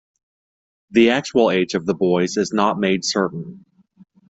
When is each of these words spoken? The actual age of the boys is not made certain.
The 0.89 1.11
actual 1.11 1.51
age 1.51 1.75
of 1.75 1.85
the 1.85 1.93
boys 1.93 2.35
is 2.35 2.51
not 2.51 2.79
made 2.79 3.05
certain. 3.05 3.65